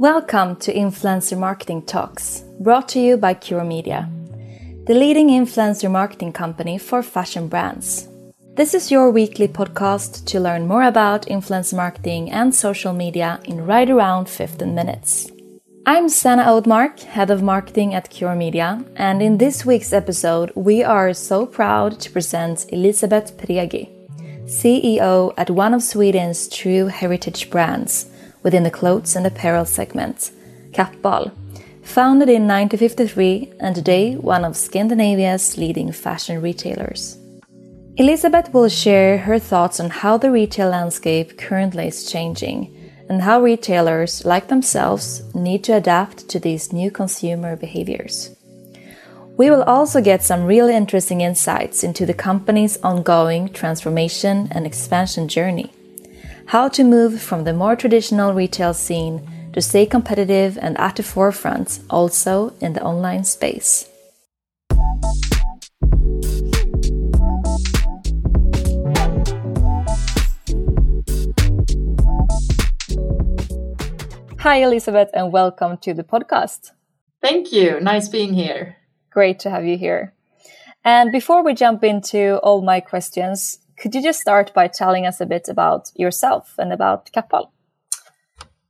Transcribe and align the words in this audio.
Welcome 0.00 0.56
to 0.60 0.72
Influencer 0.72 1.36
Marketing 1.36 1.82
Talks, 1.82 2.42
brought 2.58 2.88
to 2.88 2.98
you 2.98 3.18
by 3.18 3.34
Cure 3.34 3.64
Media, 3.64 4.08
the 4.86 4.94
leading 4.94 5.28
influencer 5.28 5.90
marketing 5.90 6.32
company 6.32 6.78
for 6.78 7.02
fashion 7.02 7.48
brands. 7.48 8.08
This 8.54 8.72
is 8.72 8.90
your 8.90 9.10
weekly 9.10 9.46
podcast 9.46 10.24
to 10.28 10.40
learn 10.40 10.66
more 10.66 10.84
about 10.84 11.26
influencer 11.26 11.76
marketing 11.76 12.30
and 12.30 12.54
social 12.54 12.94
media 12.94 13.40
in 13.44 13.66
right 13.66 13.90
around 13.90 14.30
15 14.30 14.74
minutes. 14.74 15.30
I'm 15.84 16.08
Sanna 16.08 16.44
Oudmark, 16.44 17.00
head 17.00 17.30
of 17.30 17.42
marketing 17.42 17.92
at 17.92 18.08
Cure 18.08 18.34
Media, 18.34 18.82
and 18.96 19.20
in 19.20 19.36
this 19.36 19.66
week's 19.66 19.92
episode, 19.92 20.50
we 20.54 20.82
are 20.82 21.12
so 21.12 21.44
proud 21.44 22.00
to 22.00 22.10
present 22.10 22.64
Elisabeth 22.72 23.36
Peregi, 23.36 23.90
CEO 24.46 25.34
at 25.36 25.50
one 25.50 25.74
of 25.74 25.82
Sweden's 25.82 26.48
true 26.48 26.86
heritage 26.86 27.50
brands 27.50 28.06
within 28.42 28.62
the 28.62 28.70
clothes 28.70 29.16
and 29.16 29.26
apparel 29.26 29.64
segment, 29.64 30.30
Kappahl, 30.72 31.32
founded 31.82 32.28
in 32.28 32.46
1953 32.46 33.54
and 33.60 33.74
today 33.74 34.14
one 34.14 34.44
of 34.44 34.56
Scandinavia's 34.56 35.56
leading 35.56 35.92
fashion 35.92 36.40
retailers. 36.40 37.18
Elisabeth 37.96 38.54
will 38.54 38.68
share 38.68 39.18
her 39.18 39.38
thoughts 39.38 39.80
on 39.80 39.90
how 39.90 40.16
the 40.16 40.30
retail 40.30 40.70
landscape 40.70 41.36
currently 41.36 41.88
is 41.88 42.10
changing 42.10 42.76
and 43.08 43.22
how 43.22 43.42
retailers, 43.42 44.24
like 44.24 44.46
themselves, 44.48 45.22
need 45.34 45.64
to 45.64 45.72
adapt 45.72 46.28
to 46.28 46.38
these 46.38 46.72
new 46.72 46.90
consumer 46.90 47.56
behaviors. 47.56 48.34
We 49.36 49.50
will 49.50 49.64
also 49.64 50.00
get 50.00 50.22
some 50.22 50.44
really 50.44 50.76
interesting 50.76 51.20
insights 51.20 51.82
into 51.82 52.06
the 52.06 52.14
company's 52.14 52.76
ongoing 52.82 53.48
transformation 53.52 54.48
and 54.52 54.64
expansion 54.64 55.26
journey 55.28 55.72
how 56.50 56.66
to 56.66 56.82
move 56.82 57.22
from 57.22 57.44
the 57.44 57.52
more 57.52 57.76
traditional 57.76 58.34
retail 58.34 58.74
scene 58.74 59.22
to 59.52 59.62
stay 59.62 59.86
competitive 59.86 60.58
and 60.60 60.76
at 60.78 60.96
the 60.96 61.02
forefront 61.02 61.78
also 61.88 62.52
in 62.60 62.72
the 62.72 62.82
online 62.82 63.22
space. 63.22 63.88
Hi, 74.40 74.56
Elisabeth, 74.64 75.10
and 75.14 75.32
welcome 75.32 75.76
to 75.82 75.94
the 75.94 76.02
podcast. 76.02 76.72
Thank 77.22 77.52
you. 77.52 77.78
Nice 77.78 78.08
being 78.08 78.34
here. 78.34 78.76
Great 79.12 79.38
to 79.40 79.50
have 79.50 79.64
you 79.64 79.78
here. 79.78 80.14
And 80.84 81.12
before 81.12 81.44
we 81.44 81.54
jump 81.54 81.84
into 81.84 82.38
all 82.38 82.60
my 82.60 82.80
questions, 82.80 83.58
could 83.80 83.94
you 83.94 84.02
just 84.02 84.20
start 84.20 84.52
by 84.54 84.68
telling 84.68 85.06
us 85.06 85.20
a 85.20 85.26
bit 85.26 85.48
about 85.48 85.90
yourself 85.94 86.54
and 86.58 86.72
about 86.72 87.10
Kappahl? 87.12 87.50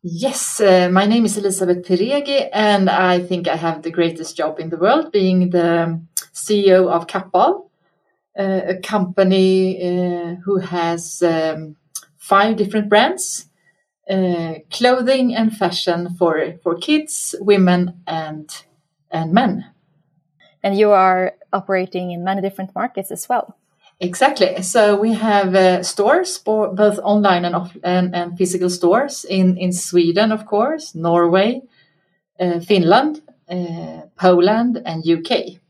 Yes, 0.02 0.61
uh, 0.61 0.89
my 0.91 1.05
name 1.05 1.27
is 1.27 1.36
Elisabeth 1.36 1.84
Peregi, 1.84 2.48
and 2.52 2.89
I 2.89 3.19
think 3.19 3.48
I 3.48 3.56
have 3.56 3.83
the 3.83 3.91
greatest 3.91 4.36
job 4.36 4.58
in 4.58 4.70
the 4.70 4.78
world 4.78 5.12
being 5.12 5.50
the 5.50 6.00
CEO 6.33 6.89
of 6.89 7.06
Kappahl, 7.06 7.69
uh, 8.39 8.61
a 8.69 8.77
company 8.80 9.77
uh, 9.83 10.36
who 10.44 10.58
has 10.58 11.22
um, 11.22 11.77
five 12.17 12.56
different 12.56 12.89
brands 12.89 13.47
uh, 14.08 14.55
clothing 14.70 15.34
and 15.34 15.55
fashion 15.55 16.14
for, 16.17 16.55
for 16.62 16.77
kids, 16.77 17.34
women, 17.41 18.00
and, 18.06 18.64
and 19.11 19.33
men. 19.33 19.67
And 20.62 20.78
you 20.78 20.91
are 20.92 21.34
operating 21.52 22.11
in 22.11 22.24
many 22.24 22.41
different 22.41 22.74
markets 22.74 23.11
as 23.11 23.28
well. 23.28 23.56
Exactly. 24.00 24.62
So 24.62 24.96
we 24.96 25.12
have 25.12 25.54
uh, 25.54 25.82
stores, 25.82 26.38
both 26.38 26.98
online 27.00 27.44
and, 27.44 27.54
off- 27.54 27.76
and, 27.84 28.14
and 28.14 28.36
physical 28.36 28.70
stores 28.70 29.26
in, 29.26 29.58
in 29.58 29.72
Sweden, 29.72 30.32
of 30.32 30.46
course, 30.46 30.94
Norway, 30.94 31.60
uh, 32.40 32.60
Finland, 32.60 33.20
uh, 33.50 34.02
Poland, 34.16 34.80
and 34.86 35.06
UK. 35.06 35.60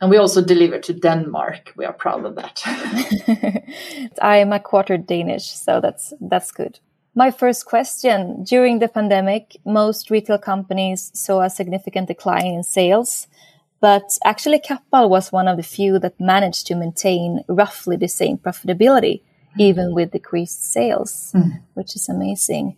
And 0.00 0.08
we 0.10 0.18
also 0.18 0.40
deliver 0.40 0.78
to 0.78 0.92
Denmark. 0.92 1.72
We 1.76 1.84
are 1.84 1.92
proud 1.92 2.24
of 2.24 2.36
that. 2.36 2.62
I 4.22 4.36
am 4.36 4.52
a 4.52 4.60
quarter 4.60 4.96
Danish, 4.96 5.46
so 5.46 5.80
that's 5.80 6.14
that's 6.20 6.52
good. 6.52 6.78
My 7.16 7.32
first 7.32 7.66
question: 7.66 8.44
During 8.44 8.78
the 8.78 8.86
pandemic, 8.86 9.56
most 9.64 10.08
retail 10.10 10.38
companies 10.38 11.10
saw 11.14 11.40
a 11.40 11.50
significant 11.50 12.06
decline 12.06 12.46
in 12.46 12.62
sales 12.62 13.26
but 13.80 14.18
actually, 14.24 14.58
Kappahl 14.58 15.08
was 15.08 15.30
one 15.30 15.46
of 15.46 15.56
the 15.56 15.62
few 15.62 15.98
that 16.00 16.18
managed 16.18 16.66
to 16.66 16.74
maintain 16.74 17.44
roughly 17.48 17.96
the 17.96 18.08
same 18.08 18.36
profitability, 18.38 19.20
mm. 19.20 19.58
even 19.58 19.94
with 19.94 20.10
decreased 20.10 20.64
sales, 20.64 21.32
mm. 21.34 21.60
which 21.74 21.94
is 21.94 22.08
amazing. 22.08 22.76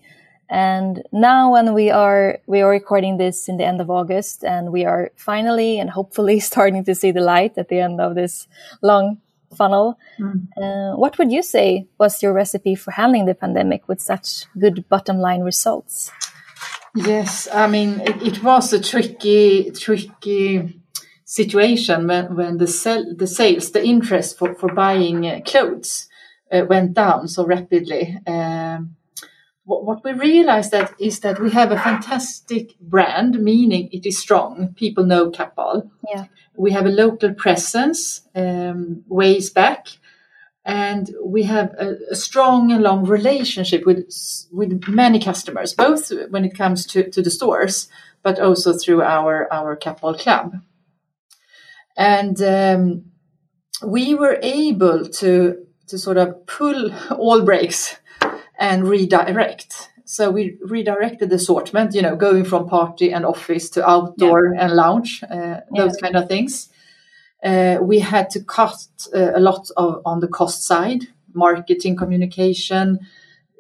And 0.51 1.03
now, 1.13 1.53
when 1.53 1.73
we 1.73 1.91
are 1.91 2.39
we 2.47 2.61
are 2.61 2.71
recording 2.71 3.17
this 3.17 3.49
in 3.49 3.57
the 3.57 3.65
end 3.65 3.81
of 3.81 3.89
August, 3.89 4.45
and 4.45 4.73
we 4.73 4.85
are 4.85 5.11
finally 5.17 5.79
and 5.79 5.89
hopefully 5.89 6.39
starting 6.51 6.85
to 6.85 6.95
see 6.95 7.13
the 7.13 7.23
light 7.23 7.57
at 7.57 7.69
the 7.69 7.81
end 7.81 8.01
of 8.01 8.15
this 8.15 8.47
long 8.83 9.19
funnel. 9.57 9.99
Mm. 10.19 10.49
Uh, 10.57 10.97
what 10.97 11.17
would 11.19 11.33
you 11.33 11.43
say 11.43 11.87
was 11.99 12.23
your 12.23 12.35
recipe 12.35 12.75
for 12.75 12.91
handling 12.91 13.25
the 13.25 13.35
pandemic 13.35 13.89
with 13.89 14.03
such 14.03 14.45
good 14.59 14.87
bottom 14.89 15.19
line 15.19 15.41
results? 15.41 16.13
Yes, 16.95 17.49
I 17.53 17.67
mean 17.69 18.01
it, 18.01 18.23
it 18.23 18.43
was 18.43 18.73
a 18.73 18.81
tricky, 18.83 19.71
tricky 19.71 20.80
situation 21.31 22.09
when, 22.09 22.35
when 22.35 22.59
the, 22.59 22.67
sell, 22.67 23.05
the 23.15 23.27
sales, 23.27 23.71
the 23.71 23.85
interest 23.85 24.37
for, 24.37 24.53
for 24.57 24.75
buying 24.75 25.25
uh, 25.25 25.39
clothes 25.47 26.09
uh, 26.51 26.65
went 26.69 26.93
down 26.93 27.29
so 27.29 27.47
rapidly. 27.47 28.19
Um, 28.27 28.97
what, 29.63 29.85
what, 29.85 30.03
we 30.03 30.13
realized 30.13 30.73
that 30.73 30.93
is 30.99 31.21
that 31.21 31.39
we 31.39 31.53
have 31.53 31.71
a 31.71 31.79
fantastic 31.79 32.77
brand, 32.81 33.41
meaning 33.41 33.89
it 33.93 34.05
is 34.05 34.19
strong. 34.19 34.75
People 34.75 35.05
know 35.05 35.31
Kappahl. 35.31 35.89
Yeah. 36.13 36.25
We 36.57 36.73
have 36.73 36.87
a 36.87 36.97
local 37.05 37.33
presence 37.35 38.23
um, 38.35 39.05
ways 39.07 39.51
back, 39.51 39.87
and 40.65 41.15
we 41.25 41.45
have 41.45 41.73
a, 41.79 41.97
a, 42.11 42.17
strong 42.17 42.73
and 42.73 42.83
long 42.83 43.07
relationship 43.07 43.87
with 43.87 44.13
with 44.51 44.89
many 44.89 45.21
customers, 45.21 45.75
both 45.75 46.11
when 46.31 46.45
it 46.45 46.59
comes 46.59 46.85
to, 46.87 47.09
to 47.09 47.23
the 47.23 47.31
stores, 47.31 47.89
but 48.25 48.41
also 48.41 48.73
through 48.73 49.03
our 49.03 49.47
our 49.53 49.77
Kappahl 49.77 50.19
Club. 50.19 50.61
And 52.01 52.43
um, 52.43 53.05
we 53.85 54.15
were 54.15 54.39
able 54.43 55.07
to, 55.07 55.67
to 55.89 55.99
sort 55.99 56.17
of 56.17 56.47
pull 56.47 56.91
all 57.11 57.43
brakes 57.43 57.97
and 58.59 58.89
redirect. 58.89 59.91
So 60.07 60.31
we 60.31 60.57
redirected 60.63 61.29
the 61.29 61.37
assortment, 61.37 61.95
you 61.95 62.01
know, 62.01 62.17
going 62.17 62.45
from 62.45 62.69
party 62.69 63.13
and 63.13 63.27
office 63.27 63.69
to 63.71 63.87
outdoor 63.87 64.55
yeah. 64.55 64.65
and 64.65 64.73
lounge, 64.73 65.23
uh, 65.31 65.61
those 65.77 65.97
yeah. 65.97 66.01
kind 66.03 66.17
of 66.17 66.27
things. 66.27 66.71
Uh, 67.45 67.77
we 67.83 67.99
had 67.99 68.31
to 68.31 68.41
cut 68.43 68.79
uh, 69.15 69.33
a 69.35 69.41
lot 69.41 69.71
of, 69.77 70.01
on 70.07 70.21
the 70.21 70.29
cost 70.29 70.65
side, 70.65 71.03
marketing, 71.35 71.97
communication, 71.97 72.99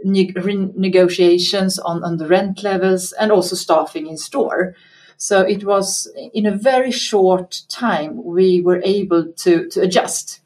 ne- 0.02 0.32
negotiations 0.76 1.78
on, 1.78 2.02
on 2.02 2.16
the 2.16 2.26
rent 2.26 2.62
levels, 2.62 3.12
and 3.12 3.30
also 3.30 3.54
staffing 3.54 4.06
in 4.06 4.16
store. 4.16 4.74
So 5.22 5.42
it 5.42 5.64
was 5.64 6.10
in 6.32 6.46
a 6.46 6.56
very 6.56 6.90
short 6.90 7.60
time 7.68 8.24
we 8.24 8.62
were 8.62 8.80
able 8.82 9.30
to, 9.30 9.68
to 9.68 9.82
adjust. 9.82 10.40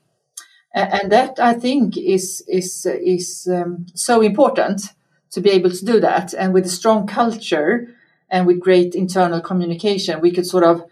And 0.75 1.13
that 1.13 1.39
I 1.39 1.55
think 1.55 1.97
is, 1.97 2.43
is, 2.49 2.85
is 2.85 3.49
um, 3.49 3.87
so 3.95 4.21
important 4.21 4.93
to 5.31 5.41
be 5.41 5.51
able 5.51 5.71
to 5.71 5.85
do 5.85 6.01
that. 6.01 6.35
And 6.35 6.53
with 6.53 6.67
a 6.67 6.71
strong 6.81 7.07
culture 7.07 7.95
and 8.29 8.49
with 8.49 8.59
great 8.59 8.97
internal 8.97 9.41
communication, 9.41 10.21
we 10.21 10.33
could 10.33 10.47
sort 10.47 10.65
of 10.65 10.83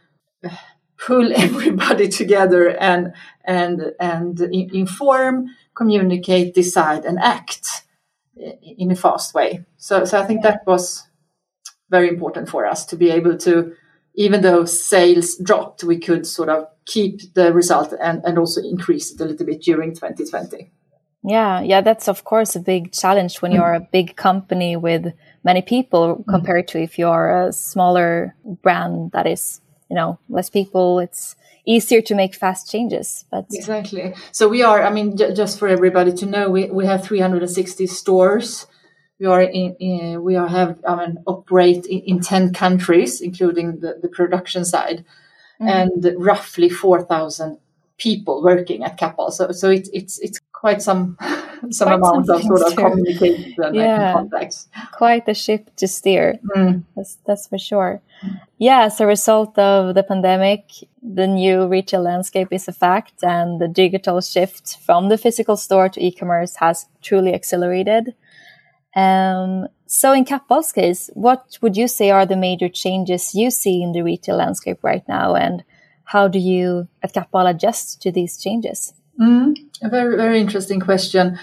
uh, 0.45 0.51
pull 0.97 1.33
everybody 1.37 2.09
together 2.09 2.69
and, 2.79 3.13
and, 3.45 3.95
and 3.99 4.41
inform, 4.41 5.47
communicate, 5.75 6.55
decide, 6.55 7.05
and 7.05 7.19
act 7.19 7.83
in 8.63 8.93
a 8.93 8.97
fast 8.97 9.35
way. 9.35 9.65
So, 9.77 10.05
so 10.05 10.21
I 10.21 10.25
think 10.25 10.45
that 10.45 10.63
was 10.69 11.09
very 11.93 12.09
important 12.09 12.49
for 12.49 12.67
us 12.67 12.85
to 12.87 12.97
be 12.97 13.11
able 13.11 13.37
to, 13.39 13.77
even 14.15 14.43
though 14.43 14.65
sales 14.65 15.37
dropped, 15.37 15.85
we 15.85 15.99
could 15.99 16.27
sort 16.27 16.49
of 16.49 16.67
keep 16.87 17.35
the 17.35 17.53
result 17.53 17.95
and, 18.03 18.25
and 18.25 18.39
also 18.39 18.61
increase 18.61 19.13
it 19.13 19.21
a 19.21 19.25
little 19.25 19.47
bit 19.47 19.63
during 19.63 19.95
2020. 19.95 20.73
Yeah, 21.25 21.61
yeah, 21.61 21.83
that's 21.83 22.09
of 22.09 22.25
course 22.25 22.57
a 22.57 22.61
big 22.61 22.93
challenge 22.93 23.41
when 23.43 23.53
you're 23.53 23.75
a 23.75 23.89
big 23.93 24.17
company 24.17 24.77
with 24.77 25.13
many 25.45 25.63
people 25.63 26.17
mm. 26.17 26.25
compared 26.29 26.67
to 26.69 26.83
if 26.83 26.99
you're 26.99 27.47
a 27.47 27.53
smaller 27.53 28.35
brand 28.45 29.13
that 29.13 29.27
is, 29.29 29.61
you 29.89 29.95
know, 29.95 30.19
less 30.29 30.51
people. 30.51 30.99
It's 30.99 31.37
easier 31.65 32.03
to 32.03 32.15
make 32.17 32.35
fast 32.35 32.73
changes. 32.73 33.25
But 33.31 33.47
exactly. 33.53 34.15
So 34.33 34.49
we 34.49 34.65
are. 34.65 34.83
I 34.83 34.91
mean, 34.91 35.17
j- 35.17 35.33
just 35.33 35.61
for 35.61 35.69
everybody 35.69 36.13
to 36.15 36.27
know, 36.27 36.51
we 36.51 36.71
we 36.71 36.87
have 36.87 37.05
360 37.05 37.87
stores 37.87 38.67
we 39.23 39.29
are 39.29 39.43
in, 39.43 39.77
in 39.79 40.23
we 40.23 40.35
are 40.35 40.49
have 40.49 40.79
I 40.87 40.97
mean, 40.97 41.19
operate 41.27 41.87
in, 41.87 42.01
in 42.01 42.21
10 42.21 42.53
countries, 42.53 43.21
including 43.21 43.79
the, 43.79 43.99
the 44.03 44.09
production 44.09 44.65
side, 44.65 45.05
mm-hmm. 45.61 45.69
and 45.69 46.17
roughly 46.19 46.69
4,000 46.69 47.59
people 47.99 48.43
working 48.43 48.83
at 48.83 48.99
Kappahl. 48.99 49.31
So, 49.31 49.53
so 49.53 49.71
it, 49.71 49.89
it's, 49.93 50.19
it's 50.19 50.41
quite 50.53 50.83
some 50.83 51.17
some 51.71 51.87
Quite 51.87 51.95
amount 51.95 52.31
of 52.31 52.43
sort 52.43 52.63
of 52.63 52.75
communication 52.75 53.55
Yeah. 53.73 54.19
and 54.19 54.31
contacts. 54.31 54.69
Quite 54.91 55.29
a 55.29 55.35
ship 55.35 55.71
to 55.77 55.87
steer. 55.87 56.41
Mm. 56.57 56.83
That's, 56.97 57.19
that's 57.25 57.47
for 57.47 57.59
sure. 57.59 58.03
Yeah, 58.59 58.83
as 58.87 59.01
a 59.01 59.07
result 59.07 59.57
of 59.57 59.95
the 59.95 60.03
pandemic, 60.03 60.65
the 61.01 61.29
new 61.29 61.69
retail 61.69 62.03
landscape 62.03 62.49
is 62.51 62.67
a 62.67 62.73
fact, 62.73 63.23
and 63.23 63.61
the 63.61 63.69
digital 63.69 64.21
shift 64.21 64.79
from 64.85 65.09
the 65.09 65.19
physical 65.19 65.57
store 65.57 65.89
to 65.91 66.05
e-commerce 66.05 66.57
has 66.57 66.87
truly 67.03 67.35
accelerated. 67.35 68.15
Um, 68.95 69.69
so, 69.87 70.13
in 70.13 70.25
Kappahl's 70.25 70.73
case, 70.73 71.11
what 71.15 71.59
would 71.61 71.77
you 71.77 71.89
say 71.89 72.11
are 72.11 72.27
the 72.27 72.37
major 72.37 72.69
changes 72.69 73.35
you 73.35 73.51
see 73.51 73.83
in 73.83 73.93
the 73.93 74.03
retail 74.03 74.37
landscape 74.37 74.79
right 74.83 75.07
now, 75.09 75.35
and 75.35 75.65
how 76.05 76.29
do 76.29 76.39
you 76.39 76.89
at 77.03 77.15
Kappahl 77.15 77.49
adjust 77.49 78.03
to 78.03 78.11
these 78.11 78.39
changes? 78.39 78.95
Mm, 79.21 79.57
a 79.83 79.89
very, 79.89 80.17
very 80.17 80.41
interesting 80.41 80.81
question. 80.81 81.39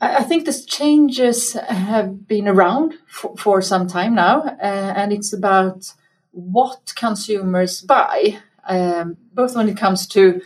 I, 0.00 0.24
think 0.24 0.46
these 0.46 0.64
changes 0.64 1.52
have 1.52 2.26
been 2.26 2.48
around 2.48 2.94
for, 3.08 3.36
for 3.36 3.62
some 3.62 3.86
time 3.86 4.16
now, 4.16 4.42
uh, 4.42 4.92
and 4.96 5.12
it's 5.12 5.32
about 5.32 5.92
what 6.32 6.92
consumers 6.96 7.82
buy, 7.82 8.38
um, 8.68 9.16
both 9.32 9.54
when 9.54 9.68
it 9.68 9.76
comes 9.76 10.08
to 10.08 10.40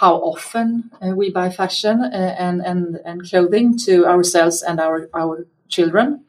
how 0.00 0.14
often 0.16 0.90
uh, 1.02 1.10
we 1.14 1.30
buy 1.30 1.50
fashion 1.50 2.00
uh, 2.02 2.36
and, 2.38 2.60
and, 2.62 2.98
and 3.04 3.28
clothing 3.28 3.76
to 3.76 4.06
ourselves 4.06 4.62
and 4.62 4.80
our, 4.80 5.08
our 5.14 5.46
children, 5.68 6.24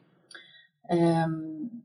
um, 0.90 1.82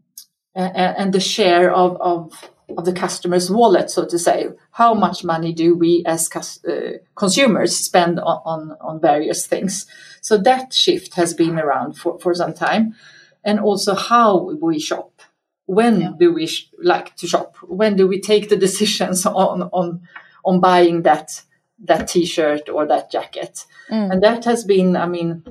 and, 0.53 1.13
the 1.13 1.19
share 1.19 1.71
of, 1.71 1.95
of 2.01 2.51
of 2.75 2.85
the 2.85 2.93
customer's 2.93 3.49
wallet, 3.49 3.89
so 3.89 4.05
to 4.05 4.19
say. 4.19 4.49
How 4.71 4.93
much 4.93 5.23
money 5.23 5.53
do 5.53 5.75
we 5.75 6.03
as 6.05 6.27
cus- 6.27 6.63
uh, 6.65 6.97
consumers 7.15 7.77
spend 7.77 8.19
on, 8.19 8.41
on, 8.45 8.77
on 8.81 8.99
various 8.99 9.47
things? 9.47 9.85
So 10.21 10.37
that 10.39 10.73
shift 10.73 11.15
has 11.15 11.33
been 11.33 11.57
around 11.59 11.93
for, 11.93 12.19
for 12.19 12.33
some 12.33 12.53
time. 12.53 12.95
And 13.43 13.59
also 13.59 13.95
how 13.95 14.51
we 14.61 14.79
shop. 14.79 15.21
When 15.65 16.17
do 16.17 16.33
we 16.33 16.47
sh- 16.47 16.69
like 16.81 17.15
to 17.17 17.27
shop? 17.27 17.55
When 17.61 17.95
do 17.95 18.07
we 18.07 18.19
take 18.19 18.49
the 18.49 18.57
decisions 18.67 19.25
on, 19.25 19.69
on, 19.71 20.01
on 20.43 20.59
buying 20.59 21.03
that, 21.03 21.43
that 21.85 22.07
t-shirt 22.07 22.69
or 22.69 22.87
that 22.87 23.11
jacket? 23.11 23.65
And 24.11 24.23
that 24.23 24.45
has 24.45 24.63
been, 24.63 24.95
I 24.95 25.07
mean, 25.07 25.43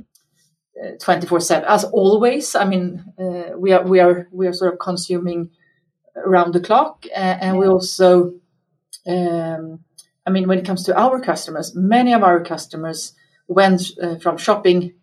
twenty 1.00 1.26
four 1.26 1.40
seven 1.40 1.68
as 1.68 1.84
always. 1.84 2.54
I 2.54 2.64
mean, 2.64 3.04
uh, 3.18 3.56
we 3.56 3.72
are 3.72 3.82
we 3.82 4.00
are 4.00 4.28
we 4.30 4.46
are 4.46 4.52
sort 4.52 4.72
of 4.72 4.78
consuming 4.78 5.50
around 6.16 6.52
the 6.52 6.60
clock, 6.60 7.06
uh, 7.14 7.36
and 7.40 7.58
we 7.58 7.66
also, 7.66 8.34
um, 9.06 9.80
I 10.26 10.30
mean, 10.30 10.48
when 10.48 10.58
it 10.58 10.66
comes 10.66 10.82
to 10.84 10.98
our 10.98 11.20
customers, 11.20 11.74
many 11.74 12.12
of 12.14 12.22
our 12.22 12.42
customers 12.42 13.14
went 13.48 13.92
uh, 14.02 14.16
from 14.18 14.36
shopping 14.38 14.94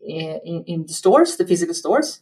in, 0.00 0.40
in, 0.44 0.64
in 0.66 0.86
the 0.86 0.92
stores, 0.92 1.36
the 1.36 1.46
physical 1.46 1.74
stores, 1.74 2.20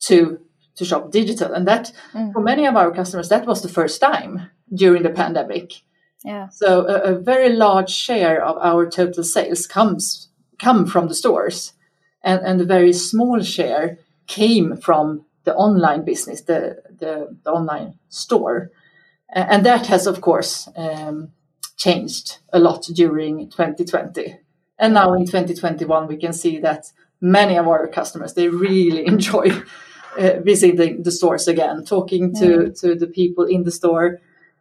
to 0.00 0.40
to 0.76 0.84
shop 0.84 1.10
digital, 1.10 1.52
and 1.52 1.66
that 1.68 1.92
for 2.32 2.40
many 2.40 2.66
of 2.66 2.76
our 2.76 2.90
customers 2.92 3.28
that 3.28 3.46
was 3.46 3.62
the 3.62 3.68
first 3.68 4.00
time 4.00 4.50
during 4.72 5.02
the 5.02 5.10
pandemic. 5.10 5.82
Yeah. 6.24 6.48
So 6.48 6.86
a, 6.86 7.14
a 7.14 7.18
very 7.18 7.50
large 7.50 7.90
share 7.90 8.44
of 8.44 8.58
our 8.58 8.88
total 8.88 9.24
sales 9.24 9.66
comes 9.66 10.28
come 10.58 10.86
from 10.86 11.08
the 11.08 11.14
stores, 11.14 11.72
and, 12.22 12.44
and 12.44 12.60
a 12.60 12.64
very 12.64 12.92
small 12.92 13.40
share 13.40 13.98
came 14.26 14.76
from 14.76 15.24
the 15.44 15.54
online 15.54 16.04
business, 16.04 16.42
the 16.42 16.82
the, 16.98 17.36
the 17.44 17.50
online 17.50 17.98
store, 18.10 18.70
and 19.30 19.64
that 19.64 19.86
has 19.86 20.06
of 20.06 20.20
course 20.20 20.68
um, 20.76 21.32
changed 21.76 22.38
a 22.52 22.58
lot 22.58 22.82
during 22.94 23.48
2020, 23.48 24.36
and 24.78 24.94
now 24.94 25.14
in 25.14 25.24
2021 25.24 26.06
we 26.06 26.18
can 26.18 26.34
see 26.34 26.58
that 26.58 26.92
many 27.22 27.56
of 27.56 27.66
our 27.66 27.88
customers 27.88 28.34
they 28.34 28.48
really 28.48 29.06
enjoy. 29.14 29.50
Uh, 30.18 30.40
visiting 30.40 31.04
the 31.04 31.10
stores 31.12 31.46
again, 31.46 31.84
talking 31.84 32.34
to, 32.34 32.72
to 32.72 32.96
the 32.96 33.06
people 33.06 33.44
in 33.44 33.62
the 33.62 33.70
store, 33.70 34.18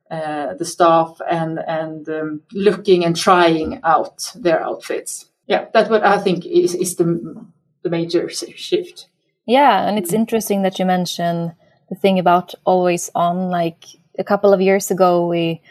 uh, 0.10 0.54
the 0.56 0.66
staff 0.66 1.20
and 1.30 1.60
and 1.60 2.10
um, 2.10 2.42
looking 2.52 3.06
and 3.06 3.16
trying 3.16 3.80
out 3.84 4.32
their 4.36 4.62
outfits. 4.62 5.26
Yeah, 5.48 5.66
that's 5.74 5.90
what 5.90 6.04
I 6.04 6.18
think 6.18 6.46
is, 6.46 6.76
is 6.76 6.96
the 6.96 7.46
the 7.84 7.90
major 7.90 8.30
shift. 8.30 9.08
Yeah, 9.46 9.88
and 9.88 9.98
it's 9.98 10.14
interesting 10.14 10.62
that 10.64 10.78
you 10.80 10.86
mention 10.86 11.54
the 11.90 11.96
thing 11.96 12.20
about 12.20 12.56
always 12.66 13.10
on. 13.16 13.50
Like 13.50 13.86
a 14.18 14.24
couple 14.24 14.54
of 14.54 14.62
years 14.62 14.92
ago, 14.92 15.28
we 15.28 15.62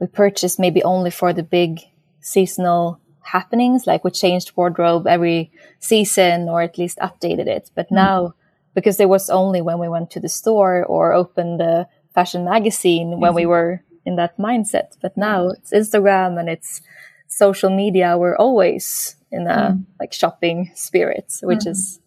we 0.00 0.06
purchased 0.06 0.58
maybe 0.58 0.82
only 0.82 1.10
for 1.10 1.32
the 1.32 1.42
big 1.42 1.80
seasonal 2.20 3.00
happenings, 3.22 3.86
like 3.86 4.04
we 4.04 4.10
changed 4.10 4.52
wardrobe 4.56 5.06
every 5.06 5.50
season 5.78 6.48
or 6.48 6.62
at 6.62 6.78
least 6.78 6.98
updated 6.98 7.46
it. 7.46 7.70
But 7.74 7.90
now, 7.90 8.34
because 8.74 9.00
it 9.00 9.08
was 9.08 9.30
only 9.30 9.60
when 9.60 9.78
we 9.78 9.88
went 9.88 10.10
to 10.12 10.20
the 10.20 10.28
store 10.28 10.84
or 10.84 11.12
opened 11.12 11.60
a 11.60 11.88
fashion 12.14 12.44
magazine 12.44 13.18
when 13.20 13.34
we 13.34 13.42
mm-hmm. 13.42 13.50
were 13.50 13.84
in 14.04 14.16
that 14.16 14.38
mindset. 14.38 14.96
But 15.00 15.16
now 15.16 15.48
it's 15.48 15.72
Instagram 15.72 16.38
and 16.38 16.48
it's 16.48 16.82
social 17.28 17.70
media. 17.70 18.18
We're 18.18 18.36
always 18.36 19.16
in 19.30 19.46
a 19.46 19.72
mm. 19.72 19.84
like 19.98 20.12
shopping 20.12 20.70
spirit, 20.74 21.32
which 21.42 21.60
mm-hmm. 21.60 21.70
is 21.70 22.00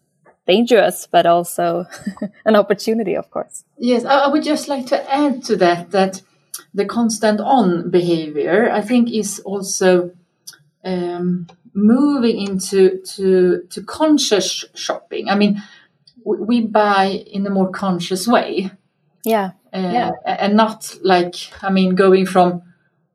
dangerous, 0.46 1.08
but 1.10 1.26
also 1.26 1.86
an 2.44 2.56
opportunity, 2.56 3.16
of 3.16 3.30
course. 3.30 3.64
Yes, 3.78 4.04
I, 4.04 4.28
would 4.28 4.44
just 4.44 4.68
like 4.68 4.86
to 4.86 5.12
add 5.12 5.42
to 5.44 5.56
that 5.56 5.90
that 5.90 6.22
the 6.72 6.84
constant 6.84 7.40
on 7.40 7.90
behavior 7.90 8.70
I 8.70 8.80
think 8.80 9.12
is 9.12 9.40
also 9.40 10.12
um, 10.84 11.48
moving 11.74 12.40
into 12.40 13.00
to 13.02 13.62
to 13.70 13.82
conscious 13.82 14.64
shopping. 14.74 15.28
I 15.28 15.34
mean, 15.34 15.62
we 16.24 16.60
buy 16.60 17.24
in 17.26 17.46
a 17.46 17.50
more 17.50 17.70
conscious 17.70 18.26
way. 18.26 18.70
Yeah. 19.24 19.52
Uh, 19.76 19.92
Yeah. 19.92 20.10
and 20.24 20.54
not 20.56 20.96
like 21.02 21.34
I 21.62 21.70
mean 21.70 21.94
going 21.94 22.26
from 22.26 22.62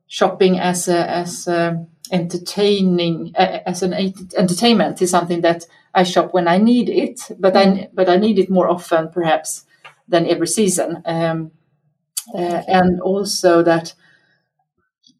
shopping 0.06 0.58
as 0.60 0.88
a 0.88 1.10
as 1.10 1.48
a 1.48 1.86
entertaining 2.10 3.32
uh, 3.38 3.58
as 3.66 3.82
an 3.82 3.92
entertainment 4.36 5.02
is 5.02 5.10
something 5.10 5.40
that 5.42 5.66
I 5.94 6.04
shop 6.04 6.32
when 6.34 6.48
I 6.48 6.58
need 6.58 6.88
it, 6.88 7.20
but 7.38 7.56
I 7.56 7.88
but 7.94 8.08
I 8.08 8.16
need 8.16 8.38
it 8.38 8.50
more 8.50 8.68
often 8.68 9.08
perhaps 9.10 9.64
than 10.08 10.26
every 10.26 10.46
season, 10.48 11.02
um, 11.06 11.50
uh, 12.34 12.62
and 12.68 13.00
also 13.00 13.62
that 13.62 13.94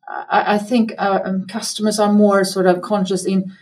I, 0.08 0.54
I 0.54 0.58
think 0.58 0.92
uh, 0.98 1.20
um, 1.24 1.46
customers 1.46 1.98
are 1.98 2.12
more 2.12 2.44
sort 2.44 2.66
of 2.66 2.82
conscious 2.82 3.24
in 3.26 3.52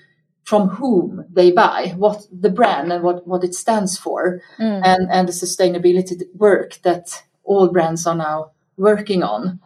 from 0.45 0.69
whom 0.69 1.25
they 1.31 1.53
buy, 1.53 1.95
what 1.97 2.27
the 2.33 2.51
brand 2.51 2.93
and 2.93 3.05
what, 3.05 3.27
what 3.27 3.45
it 3.45 3.55
stands 3.55 3.97
for, 3.99 4.41
and, 4.85 5.09
and 5.11 5.29
the 5.29 5.33
sustainability 5.33 6.23
work 6.35 6.79
that 6.83 7.23
all 7.51 7.69
brands 7.69 8.07
are 8.07 8.19
now 8.29 8.39
working 8.77 9.23
on. 9.35 9.61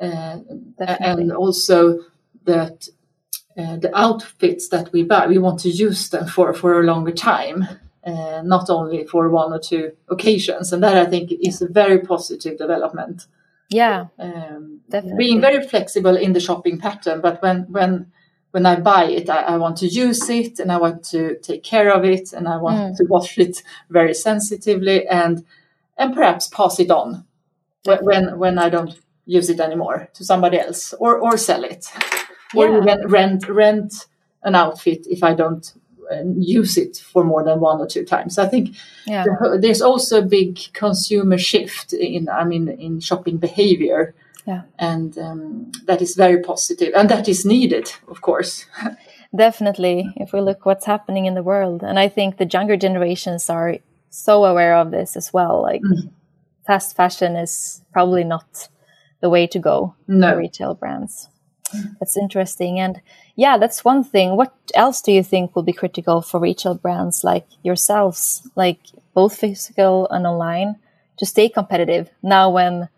Uh, 0.00 0.36
and 1.00 1.32
also 1.32 1.78
that 2.44 2.88
uh, 3.56 3.76
the 3.84 3.90
outfits 4.06 4.68
that 4.68 4.92
we 4.92 5.02
buy, 5.04 5.26
we 5.26 5.38
want 5.38 5.60
to 5.60 5.70
use 5.70 6.10
them 6.10 6.26
for, 6.26 6.52
for 6.52 6.80
a 6.80 6.84
longer 6.84 7.12
time, 7.12 7.58
uh, 8.04 8.42
not 8.44 8.68
only 8.68 9.04
for 9.06 9.28
one 9.30 9.52
or 9.52 9.60
two 9.60 9.92
occasions. 10.08 10.72
And 10.72 10.82
that 10.82 10.96
I 10.96 11.06
think 11.10 11.32
is 11.48 11.62
a 11.62 11.68
very 11.68 11.98
positive 12.00 12.58
development 12.58 13.26
Yeah. 13.70 14.06
um, 14.18 14.80
Definitely. 14.90 15.24
being 15.24 15.40
very 15.40 15.66
flexible 15.66 16.16
in 16.16 16.32
the 16.32 16.40
shopping 16.40 16.78
pattern. 16.78 17.20
But 17.20 17.40
when 17.42 17.66
when 17.76 17.92
when 18.54 18.66
I 18.66 18.76
buy 18.80 19.04
it, 19.18 19.28
I, 19.28 19.40
I 19.54 19.56
want 19.56 19.76
to 19.78 19.86
use 19.86 20.30
it 20.30 20.60
and 20.60 20.70
I 20.70 20.78
want 20.78 21.04
to 21.10 21.38
take 21.48 21.62
care 21.62 21.90
of 21.96 22.04
it 22.04 22.32
and 22.36 22.46
I 22.46 22.56
want 22.56 22.96
to 22.98 23.04
wash 23.08 23.38
it 23.38 23.62
very 23.90 24.14
sensitively 24.14 24.98
and 25.08 25.44
and 25.96 26.14
perhaps 26.14 26.48
pass 26.48 26.78
it 26.80 26.90
on 26.90 27.24
when 27.84 28.38
when, 28.38 28.58
I 28.58 28.68
don't 28.70 28.98
use 29.26 29.48
it 29.50 29.60
anymore 29.60 30.08
to 30.14 30.24
somebody 30.24 30.58
else 30.58 30.94
or 30.98 31.18
or 31.18 31.36
sell 31.36 31.64
it 31.64 31.86
or 32.54 32.66
Yeah. 32.68 32.78
even 32.78 33.08
rent 33.08 33.48
rent 33.48 33.92
an 34.42 34.54
outfit 34.54 35.06
if 35.06 35.22
I 35.22 35.34
don't 35.34 35.72
uh, 36.12 36.22
use 36.60 36.76
it 36.76 36.98
for 37.12 37.24
more 37.24 37.42
than 37.42 37.60
one 37.60 37.80
or 37.80 37.86
two 37.86 38.04
times. 38.04 38.38
I 38.38 38.46
think 38.46 38.76
Yeah. 39.06 39.24
the- 39.24 39.58
there's 39.60 39.80
also 39.82 40.18
a 40.18 40.26
big 40.38 40.58
consumer 40.72 41.38
shift 41.38 41.92
in 41.94 42.28
i 42.28 42.44
mean 42.44 42.68
in 42.68 43.00
shopping 43.00 43.38
behavior 43.38 44.14
Yeah. 44.46 44.62
and 44.78 45.16
um, 45.18 45.72
that 45.86 46.02
is 46.02 46.14
very 46.16 46.38
positive 46.42 46.92
and 46.98 47.08
that 47.08 47.28
is 47.28 47.44
needed 47.44 47.86
of 48.08 48.20
course 48.20 48.66
Definitely, 49.36 50.12
if 50.16 50.32
we 50.32 50.40
look 50.40 50.64
what's 50.64 50.84
happening 50.86 51.26
in 51.26 51.34
the 51.34 51.42
world, 51.42 51.82
and 51.82 51.98
I 51.98 52.08
think 52.08 52.36
the 52.36 52.46
younger 52.46 52.76
generations 52.76 53.50
are 53.50 53.78
so 54.14 54.44
aware 54.44 54.76
of 54.76 54.90
this 54.90 55.16
as 55.16 55.32
well. 55.32 55.60
Like, 55.62 55.82
fast 56.66 56.96
fashion 56.96 57.36
is 57.36 57.82
probably 57.92 58.24
not 58.24 58.68
the 59.20 59.30
way 59.30 59.46
to 59.48 59.58
go 59.58 59.94
No. 60.06 60.30
for 60.30 60.38
retail 60.38 60.74
brands. 60.74 61.28
That's 61.98 62.16
interesting, 62.16 62.78
and 62.78 63.00
yeah, 63.34 63.58
that's 63.58 63.84
one 63.84 64.04
thing. 64.04 64.36
What 64.36 64.54
else 64.74 65.02
do 65.02 65.10
you 65.10 65.24
think 65.24 65.56
will 65.56 65.64
be 65.64 65.72
critical 65.72 66.22
for 66.22 66.38
retail 66.38 66.74
brands 66.74 67.24
like 67.24 67.46
yourselves, 67.64 68.48
like 68.54 68.78
both 69.14 69.36
physical 69.36 70.06
and 70.10 70.26
online, 70.26 70.76
to 71.16 71.26
stay 71.26 71.48
competitive 71.48 72.10
now 72.22 72.50
when 72.50 72.88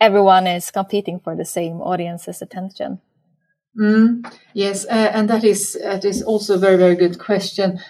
everyone 0.00 0.46
is 0.46 0.70
competing 0.70 1.20
for 1.20 1.36
the 1.36 1.44
same 1.44 1.82
audience's 1.82 2.40
attention? 2.40 3.00
Mm, 3.78 4.24
yes, 4.54 4.86
uh, 4.86 5.10
and 5.12 5.28
that 5.28 5.44
is 5.44 5.78
that 5.82 6.04
is 6.04 6.22
also 6.22 6.54
a 6.54 6.58
very 6.58 6.76
very 6.78 6.94
good 6.96 7.18
question. 7.18 7.80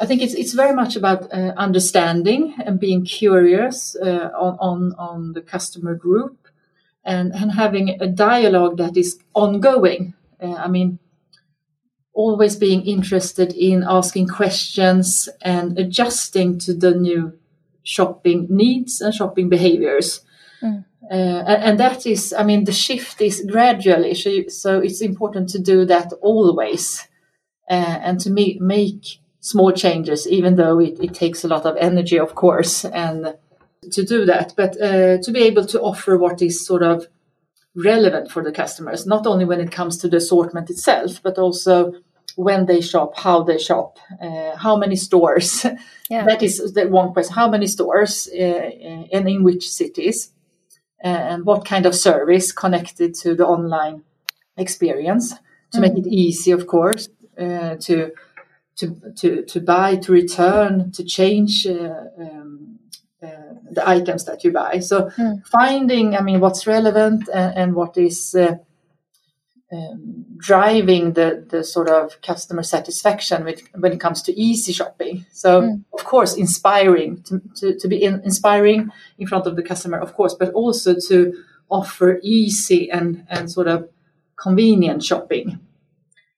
I 0.00 0.06
think 0.06 0.22
it's 0.22 0.34
it's 0.34 0.54
very 0.54 0.74
much 0.74 0.96
about 0.96 1.32
uh, 1.32 1.52
understanding 1.56 2.54
and 2.64 2.80
being 2.80 3.04
curious 3.04 3.96
uh, 3.96 4.30
on, 4.34 4.56
on 4.58 4.94
on 4.98 5.32
the 5.34 5.42
customer 5.42 5.94
group 5.94 6.48
and 7.04 7.32
and 7.34 7.52
having 7.52 8.00
a 8.00 8.06
dialogue 8.06 8.78
that 8.78 8.96
is 8.96 9.18
ongoing. 9.34 10.14
Uh, 10.42 10.54
I 10.54 10.68
mean, 10.68 10.98
always 12.14 12.56
being 12.56 12.82
interested 12.86 13.52
in 13.52 13.84
asking 13.86 14.28
questions 14.28 15.28
and 15.42 15.78
adjusting 15.78 16.58
to 16.60 16.72
the 16.72 16.94
new 16.94 17.38
shopping 17.82 18.46
needs 18.48 19.00
and 19.00 19.14
shopping 19.14 19.48
behaviors. 19.48 20.20
Mm. 20.62 20.84
Uh, 21.10 21.14
and 21.14 21.80
that 21.80 22.06
is, 22.06 22.32
I 22.32 22.44
mean, 22.44 22.64
the 22.64 22.72
shift 22.72 23.20
is 23.20 23.44
gradually, 23.50 24.14
so 24.14 24.78
it's 24.78 25.00
important 25.00 25.48
to 25.50 25.58
do 25.58 25.84
that 25.86 26.12
always, 26.20 27.08
uh, 27.68 27.98
and 28.02 28.20
to 28.20 28.30
me, 28.30 28.58
make 28.60 29.19
small 29.40 29.72
changes, 29.72 30.28
even 30.28 30.56
though 30.56 30.78
it, 30.78 30.98
it, 31.00 31.14
takes 31.14 31.44
a 31.44 31.48
lot 31.48 31.66
of 31.66 31.76
energy, 31.76 32.18
of 32.18 32.34
course, 32.34 32.84
and 32.84 33.34
to 33.90 34.04
do 34.04 34.24
that. 34.26 34.54
But 34.56 34.80
uh, 34.80 35.18
to 35.18 35.30
be 35.32 35.42
able 35.42 35.66
to 35.66 35.80
offer 35.80 36.16
what 36.18 36.42
is 36.42 36.64
sort 36.64 36.82
of 36.82 37.06
relevant 37.74 38.30
for 38.30 38.42
the 38.44 38.52
customers, 38.52 39.06
not 39.06 39.26
only 39.26 39.44
when 39.44 39.60
it 39.60 39.72
comes 39.72 39.98
to 39.98 40.08
the 40.08 40.18
assortment 40.18 40.70
itself, 40.70 41.22
but 41.22 41.38
also 41.38 41.94
when 42.36 42.66
they 42.66 42.80
shop, 42.80 43.18
how 43.18 43.42
they 43.42 43.58
shop, 43.58 43.98
uh, 44.20 44.56
how 44.56 44.76
many 44.76 44.96
stores. 44.96 45.64
Yeah. 46.10 46.24
that 46.28 46.42
is 46.42 46.72
the 46.74 46.88
one 46.88 47.12
question. 47.12 47.34
How 47.34 47.48
many 47.48 47.66
stores 47.66 48.28
uh, 48.32 48.36
and 49.12 49.28
in 49.28 49.42
which 49.42 49.68
cities? 49.68 50.32
and 51.02 51.44
what 51.44 51.64
kind 51.64 51.86
of 51.86 51.94
service 51.94 52.52
connected 52.52 53.14
to 53.14 53.34
the 53.34 53.46
online 53.46 54.02
experience 54.56 55.34
to 55.72 55.78
mm. 55.78 55.80
make 55.80 55.96
it 55.96 56.06
easy, 56.06 56.50
of 56.50 56.66
course, 56.66 57.08
uh, 57.38 57.76
to 57.76 58.12
to 58.76 59.12
to 59.16 59.44
to 59.44 59.60
buy, 59.60 59.96
to 59.96 60.12
return, 60.12 60.90
to 60.92 61.04
change 61.04 61.66
uh, 61.66 62.04
um, 62.18 62.78
uh, 63.22 63.54
the 63.70 63.88
items 63.88 64.24
that 64.24 64.44
you 64.44 64.52
buy. 64.52 64.80
So 64.80 65.10
mm. 65.16 65.46
finding, 65.46 66.16
I 66.16 66.22
mean, 66.22 66.40
what's 66.40 66.66
relevant 66.66 67.28
and, 67.32 67.56
and 67.56 67.74
what 67.74 67.96
is 67.96 68.34
uh, 68.34 68.56
um, 69.72 70.24
driving 70.38 71.12
the 71.12 71.44
the 71.48 71.62
sort 71.62 71.88
of 71.88 72.20
customer 72.22 72.62
satisfaction 72.62 73.44
with, 73.44 73.62
when 73.74 73.92
it 73.92 74.00
comes 74.00 74.22
to 74.22 74.32
easy 74.40 74.72
shopping. 74.72 75.26
So 75.32 75.62
mm. 75.62 75.84
of 75.92 76.04
course, 76.04 76.34
inspiring 76.36 77.22
to, 77.24 77.40
to, 77.56 77.78
to 77.78 77.88
be 77.88 78.02
in, 78.02 78.22
inspiring 78.24 78.90
in 79.18 79.26
front 79.26 79.46
of 79.46 79.56
the 79.56 79.62
customer, 79.62 79.98
of 79.98 80.14
course, 80.14 80.34
but 80.34 80.52
also 80.54 80.94
to 81.08 81.32
offer 81.68 82.18
easy 82.22 82.90
and 82.90 83.24
and 83.28 83.50
sort 83.50 83.68
of 83.68 83.88
convenient 84.36 85.04
shopping, 85.04 85.60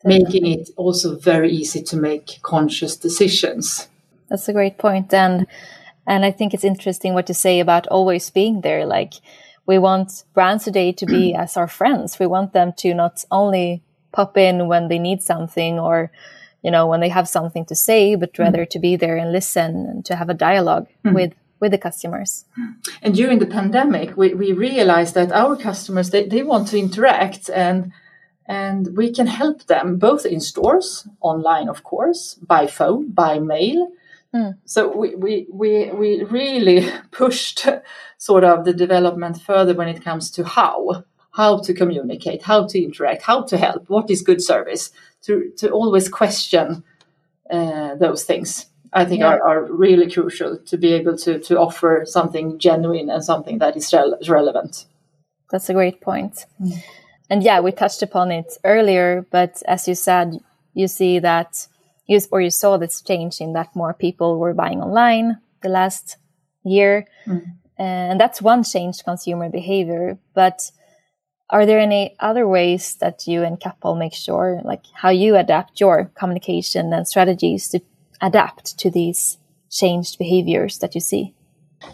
making 0.04 0.46
it 0.46 0.70
also 0.76 1.16
very 1.18 1.50
easy 1.50 1.82
to 1.82 1.96
make 1.96 2.38
conscious 2.42 2.96
decisions. 2.96 3.88
That's 4.28 4.48
a 4.48 4.52
great 4.52 4.78
point, 4.78 5.12
and 5.12 5.46
and 6.06 6.24
I 6.24 6.30
think 6.30 6.54
it's 6.54 6.64
interesting 6.64 7.14
what 7.14 7.28
you 7.28 7.34
say 7.34 7.60
about 7.60 7.86
always 7.86 8.30
being 8.30 8.62
there, 8.62 8.84
like 8.86 9.14
we 9.66 9.78
want 9.78 10.24
brands 10.34 10.64
today 10.64 10.92
to 10.92 11.06
be 11.06 11.34
as 11.34 11.56
our 11.56 11.68
friends. 11.68 12.18
We 12.18 12.26
want 12.26 12.52
them 12.52 12.72
to 12.78 12.94
not 12.94 13.24
only 13.30 13.82
pop 14.10 14.36
in 14.36 14.68
when 14.68 14.88
they 14.88 14.98
need 14.98 15.22
something 15.22 15.78
or, 15.78 16.10
you 16.62 16.70
know, 16.70 16.86
when 16.86 17.00
they 17.00 17.08
have 17.08 17.28
something 17.28 17.64
to 17.66 17.74
say, 17.74 18.16
but 18.16 18.32
mm. 18.32 18.40
rather 18.40 18.64
mm. 18.66 18.70
to 18.70 18.78
be 18.78 18.96
there 18.96 19.16
and 19.16 19.32
listen 19.32 19.86
and 19.86 20.04
to 20.06 20.16
have 20.16 20.28
a 20.28 20.34
dialogue 20.34 20.88
mm. 21.04 21.14
with 21.14 21.32
with 21.60 21.70
the 21.70 21.78
customers. 21.78 22.44
And 23.02 23.14
during 23.14 23.38
the 23.38 23.46
pandemic, 23.46 24.16
we, 24.16 24.34
we 24.34 24.50
realized 24.52 25.14
that 25.14 25.30
our 25.30 25.54
customers 25.56 26.10
they, 26.10 26.26
they 26.26 26.42
want 26.42 26.66
to 26.68 26.78
interact 26.78 27.48
and 27.50 27.92
and 28.46 28.96
we 28.96 29.12
can 29.12 29.26
help 29.26 29.66
them 29.66 29.98
both 29.98 30.26
in 30.26 30.40
stores, 30.40 31.06
online, 31.20 31.68
of 31.68 31.82
course, 31.82 32.34
by 32.34 32.66
phone, 32.66 33.10
by 33.10 33.38
mail, 33.38 33.90
Mm. 34.34 34.56
So 34.64 34.96
we, 34.96 35.14
we, 35.14 35.46
we, 35.50 35.90
we 35.90 36.24
really 36.24 36.90
pushed 37.10 37.66
sort 38.18 38.44
of 38.44 38.64
the 38.64 38.72
development 38.72 39.40
further 39.40 39.74
when 39.74 39.88
it 39.88 40.02
comes 40.02 40.30
to 40.32 40.44
how, 40.44 41.04
how 41.32 41.58
to 41.58 41.74
communicate, 41.74 42.42
how 42.42 42.66
to 42.66 42.82
interact, 42.82 43.22
how 43.22 43.42
to 43.42 43.58
help, 43.58 43.88
what 43.88 44.10
is 44.10 44.22
good 44.22 44.42
service, 44.42 44.90
to, 45.22 45.52
to 45.58 45.70
always 45.70 46.08
question 46.08 46.82
uh, 47.50 47.94
those 47.96 48.24
things. 48.24 48.66
I 48.94 49.04
think 49.04 49.20
yeah. 49.20 49.28
are, 49.28 49.48
are 49.48 49.72
really 49.72 50.10
crucial 50.10 50.58
to 50.58 50.76
be 50.76 50.92
able 50.92 51.16
to, 51.18 51.38
to 51.40 51.58
offer 51.58 52.04
something 52.06 52.58
genuine 52.58 53.08
and 53.08 53.24
something 53.24 53.58
that 53.58 53.76
is 53.76 53.92
rel- 53.92 54.18
relevant. 54.28 54.86
That's 55.50 55.68
a 55.68 55.74
great 55.74 56.00
point. 56.00 56.46
Mm. 56.60 56.82
And 57.30 57.42
yeah, 57.42 57.60
we 57.60 57.72
touched 57.72 58.02
upon 58.02 58.30
it 58.30 58.52
earlier, 58.64 59.26
but 59.30 59.62
as 59.66 59.88
you 59.88 59.94
said, 59.94 60.38
you 60.74 60.88
see 60.88 61.18
that 61.18 61.66
you, 62.06 62.20
or 62.30 62.40
you 62.40 62.50
saw 62.50 62.76
this 62.76 63.00
change 63.00 63.40
in 63.40 63.52
that 63.54 63.74
more 63.74 63.94
people 63.94 64.38
were 64.38 64.54
buying 64.54 64.82
online 64.82 65.38
the 65.62 65.68
last 65.68 66.16
year. 66.64 67.06
Mm. 67.26 67.44
And 67.78 68.20
that's 68.20 68.42
one 68.42 68.64
change 68.64 69.02
consumer 69.04 69.48
behavior. 69.48 70.18
But 70.34 70.70
are 71.50 71.66
there 71.66 71.78
any 71.78 72.16
other 72.20 72.46
ways 72.46 72.96
that 72.96 73.26
you 73.26 73.42
and 73.42 73.60
Kappahl 73.60 73.98
make 73.98 74.14
sure, 74.14 74.60
like 74.64 74.84
how 74.94 75.10
you 75.10 75.36
adapt 75.36 75.80
your 75.80 76.10
communication 76.14 76.92
and 76.92 77.06
strategies 77.06 77.68
to 77.70 77.80
adapt 78.20 78.78
to 78.78 78.90
these 78.90 79.38
changed 79.70 80.18
behaviors 80.18 80.78
that 80.78 80.94
you 80.94 81.00
see? 81.00 81.34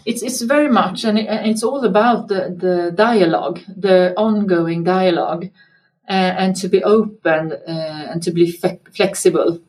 It's 0.05 0.21
it's 0.23 0.41
very 0.41 0.69
much, 0.69 1.03
and 1.03 1.17
it, 1.19 1.27
it's 1.29 1.63
all 1.63 1.83
about 1.83 2.27
the 2.27 2.55
the 2.55 2.91
dialogue, 2.95 3.59
the 3.67 4.13
ongoing 4.15 4.83
dialogue, 4.83 5.45
uh, 6.09 6.33
and 6.37 6.55
to 6.57 6.67
be 6.67 6.83
open 6.83 7.53
uh, 7.53 8.07
and 8.11 8.23
to 8.23 8.31
be 8.31 8.51
fe- 8.51 8.79
flexible 8.95 9.59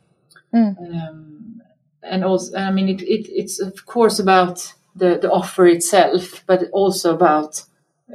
Mm. 0.54 0.76
Um, 0.78 1.62
and 2.02 2.24
also, 2.24 2.56
I 2.56 2.70
mean, 2.70 2.88
it, 2.88 3.02
it, 3.02 3.28
it's 3.30 3.60
of 3.60 3.86
course 3.86 4.18
about 4.18 4.72
the, 4.96 5.18
the 5.20 5.30
offer 5.30 5.66
itself, 5.66 6.42
but 6.46 6.68
also 6.72 7.14
about 7.14 7.62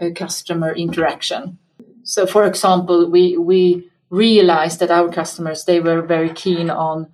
uh, 0.02 0.10
customer 0.14 0.74
interaction. 0.74 1.58
So, 2.04 2.26
for 2.26 2.46
example, 2.46 3.10
we 3.10 3.38
we 3.38 3.90
realized 4.10 4.80
that 4.80 4.92
our 4.92 5.12
customers 5.12 5.66
they 5.66 5.80
were 5.80 6.02
very 6.02 6.30
keen 6.30 6.70
on 6.70 7.08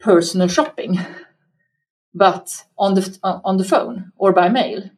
personal 0.00 0.48
shopping, 0.48 0.98
but 2.18 2.64
on 2.76 2.94
the 2.94 3.18
on 3.22 3.56
the 3.56 3.64
phone 3.64 4.12
or 4.16 4.32
by 4.32 4.48
mail. 4.48 4.90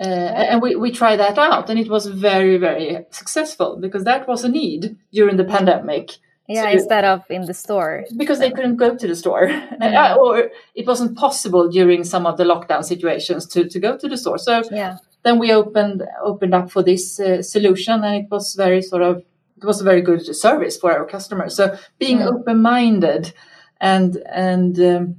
Uh, 0.00 0.04
and 0.04 0.62
we, 0.62 0.76
we 0.76 0.92
tried 0.92 1.16
that 1.16 1.38
out, 1.38 1.68
and 1.68 1.76
it 1.76 1.90
was 1.90 2.06
very, 2.06 2.56
very 2.56 3.04
successful 3.10 3.78
because 3.80 4.04
that 4.04 4.28
was 4.28 4.44
a 4.44 4.48
need 4.48 4.96
during 5.12 5.36
the 5.36 5.44
pandemic 5.44 6.18
yeah, 6.48 6.62
so 6.62 6.70
instead 6.70 7.04
of 7.04 7.24
in 7.28 7.44
the 7.44 7.52
store. 7.52 8.04
Because 8.16 8.38
they 8.38 8.50
couldn't 8.50 8.76
go 8.76 8.96
to 8.96 9.06
the 9.06 9.14
store. 9.14 9.48
Yeah. 9.80 10.14
or 10.14 10.50
it 10.74 10.86
wasn't 10.86 11.16
possible 11.16 11.68
during 11.68 12.04
some 12.04 12.26
of 12.26 12.36
the 12.36 12.44
lockdown 12.44 12.84
situations 12.84 13.46
to, 13.46 13.68
to 13.68 13.78
go 13.78 13.96
to 13.96 14.08
the 14.08 14.16
store. 14.16 14.38
So 14.38 14.62
yeah. 14.70 14.98
then 15.22 15.38
we 15.38 15.52
opened 15.52 16.02
opened 16.22 16.54
up 16.54 16.70
for 16.70 16.82
this 16.82 17.20
uh, 17.20 17.42
solution 17.42 18.04
and 18.04 18.24
it 18.24 18.30
was 18.30 18.54
very 18.54 18.82
sort 18.82 19.02
of 19.02 19.22
it 19.56 19.64
was 19.64 19.80
a 19.80 19.84
very 19.84 20.02
good 20.02 20.24
service 20.34 20.76
for 20.76 20.92
our 20.92 21.06
customers. 21.06 21.56
So 21.56 21.76
being 21.98 22.18
mm. 22.18 22.26
open 22.26 22.60
minded 22.60 23.32
and 23.80 24.16
and, 24.30 24.78
um, 24.80 25.16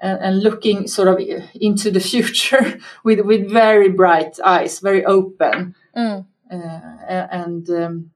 and 0.00 0.18
and 0.20 0.42
looking 0.42 0.86
sort 0.88 1.08
of 1.08 1.20
into 1.54 1.90
the 1.90 2.00
future 2.00 2.78
with 3.04 3.20
with 3.20 3.50
very 3.50 3.88
bright 3.88 4.38
eyes, 4.44 4.80
very 4.80 5.04
open, 5.04 5.74
mm. 5.96 6.26
uh, 6.50 6.54
and 7.08 7.68
um, 7.70 8.10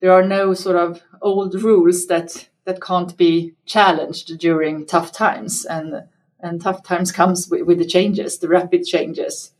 there 0.00 0.12
are 0.12 0.24
no 0.24 0.54
sort 0.54 0.76
of 0.76 1.02
old 1.22 1.62
rules 1.62 2.06
that 2.06 2.48
that 2.64 2.80
can't 2.80 3.16
be 3.16 3.54
challenged 3.66 4.38
during 4.38 4.86
tough 4.86 5.12
times 5.12 5.64
and 5.64 6.04
and 6.42 6.60
tough 6.62 6.82
times 6.82 7.12
comes 7.12 7.48
with, 7.50 7.62
with 7.62 7.78
the 7.78 7.84
changes 7.84 8.38
the 8.38 8.48
rapid 8.48 8.84
changes 8.84 9.52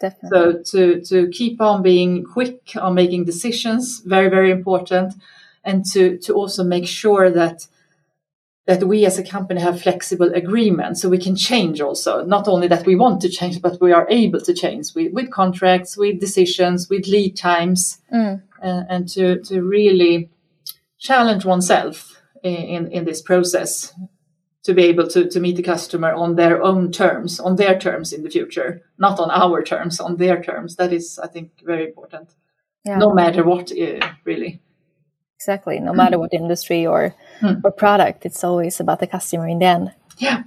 Definitely. 0.00 0.28
so 0.30 0.62
to 0.62 1.00
to 1.02 1.28
keep 1.30 1.60
on 1.60 1.82
being 1.82 2.24
quick 2.24 2.72
on 2.80 2.94
making 2.94 3.24
decisions 3.24 4.00
very 4.00 4.28
very 4.28 4.50
important 4.50 5.14
and 5.64 5.84
to 5.92 6.18
to 6.18 6.34
also 6.34 6.64
make 6.64 6.86
sure 6.86 7.30
that 7.30 7.66
that 8.66 8.84
we 8.84 9.04
as 9.04 9.18
a 9.18 9.22
company 9.22 9.60
have 9.60 9.82
flexible 9.82 10.32
agreements 10.34 11.02
so 11.02 11.08
we 11.08 11.18
can 11.18 11.36
change 11.36 11.80
also 11.80 12.24
not 12.24 12.48
only 12.48 12.66
that 12.68 12.86
we 12.86 12.96
want 12.96 13.20
to 13.20 13.28
change 13.28 13.60
but 13.60 13.80
we 13.80 13.92
are 13.92 14.06
able 14.10 14.40
to 14.40 14.54
change 14.54 14.94
with, 14.94 15.12
with 15.12 15.30
contracts 15.30 15.96
with 15.96 16.20
decisions 16.20 16.88
with 16.88 17.06
lead 17.06 17.36
times 17.36 18.00
mm. 18.12 18.40
uh, 18.62 18.82
and 18.88 19.08
to 19.08 19.40
to 19.40 19.62
really 19.62 20.30
challenge 20.98 21.44
oneself 21.44 22.20
in, 22.42 22.88
in 22.88 23.04
this 23.04 23.22
process 23.22 23.92
to 24.64 24.72
be 24.72 24.84
able 24.84 25.06
to, 25.06 25.28
to 25.28 25.40
meet 25.40 25.56
the 25.56 25.62
customer 25.62 26.12
on 26.12 26.36
their 26.36 26.62
own 26.62 26.90
terms, 26.90 27.38
on 27.38 27.56
their 27.56 27.78
terms 27.78 28.12
in 28.12 28.22
the 28.22 28.30
future, 28.30 28.82
not 28.98 29.20
on 29.20 29.30
our 29.30 29.62
terms, 29.62 30.00
on 30.00 30.16
their 30.16 30.42
terms. 30.42 30.76
That 30.76 30.92
is, 30.92 31.18
I 31.18 31.26
think, 31.26 31.50
very 31.62 31.84
important. 31.84 32.30
Yeah. 32.84 32.96
No 32.96 33.12
matter 33.12 33.44
what, 33.44 33.70
uh, 33.70 34.08
really. 34.24 34.62
Exactly. 35.36 35.80
No 35.80 35.92
matter 35.92 36.18
what 36.18 36.32
industry 36.32 36.86
or 36.86 37.14
mm. 37.40 37.60
or 37.64 37.70
product, 37.70 38.24
it's 38.24 38.44
always 38.44 38.80
about 38.80 39.00
the 39.00 39.06
customer 39.06 39.48
in 39.48 39.58
the 39.58 39.66
end. 39.66 39.92
Yeah, 40.18 40.44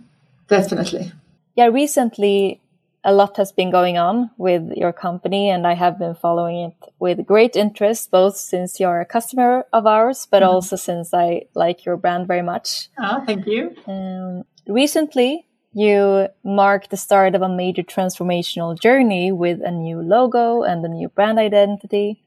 definitely. 0.48 1.12
Yeah. 1.56 1.68
Recently, 1.68 2.62
a 3.04 3.14
lot 3.14 3.38
has 3.38 3.52
been 3.52 3.72
going 3.72 3.98
on 3.98 4.32
with 4.38 4.72
your 4.76 4.92
company, 4.92 5.50
and 5.50 5.68
I 5.68 5.74
have 5.76 5.98
been 6.00 6.16
following 6.16 6.72
it 6.72 6.94
with 7.00 7.26
great 7.26 7.56
interest, 7.56 8.12
both 8.12 8.36
since 8.36 8.80
you're 8.80 9.02
a 9.02 9.06
customer 9.06 9.66
of 9.72 9.86
ours, 9.86 10.28
but 10.30 10.42
mm-hmm. 10.42 10.52
also 10.52 10.76
since 10.76 11.14
I 11.14 11.44
like 11.54 11.86
your 11.86 11.98
brand 11.98 12.28
very 12.28 12.42
much. 12.42 12.90
Oh, 12.98 13.24
thank 13.26 13.46
you. 13.46 13.76
Um, 13.88 14.44
recently, 14.68 15.48
you 15.74 16.28
marked 16.44 16.90
the 16.90 16.98
start 16.98 17.36
of 17.36 17.42
a 17.42 17.50
major 17.50 17.84
transformational 17.84 18.80
journey 18.80 19.32
with 19.32 19.62
a 19.64 19.72
new 19.72 20.02
logo 20.02 20.64
and 20.64 20.84
a 20.84 20.90
new 20.90 21.08
brand 21.10 21.38
identity. 21.40 22.24